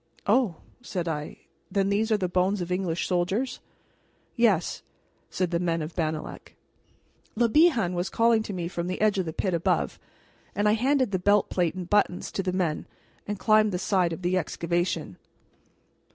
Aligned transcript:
"Oh!" 0.25 0.55
said 0.81 1.07
I; 1.07 1.41
"then 1.69 1.89
these 1.89 2.11
are 2.11 2.17
the 2.17 2.27
bones 2.27 2.59
of 2.59 2.71
English 2.71 3.05
soldiers?" 3.05 3.59
"Yes," 4.35 4.81
said 5.29 5.51
the 5.51 5.59
men 5.59 5.83
of 5.83 5.93
Bannalec. 5.95 6.55
Le 7.35 7.47
Bihan 7.47 7.93
was 7.93 8.09
calling 8.09 8.41
to 8.41 8.51
me 8.51 8.67
from 8.67 8.87
the 8.87 8.99
edge 8.99 9.19
of 9.19 9.27
the 9.27 9.31
pit 9.31 9.53
above, 9.53 9.99
and 10.55 10.67
I 10.67 10.71
handed 10.71 11.11
the 11.11 11.19
belt 11.19 11.51
plate 11.51 11.75
and 11.75 11.87
buttons 11.87 12.31
to 12.31 12.41
the 12.41 12.51
men 12.51 12.87
and 13.27 13.37
climbed 13.37 13.71
the 13.71 13.77
side 13.77 14.11
of 14.11 14.23
the 14.23 14.39
excavation. 14.39 15.17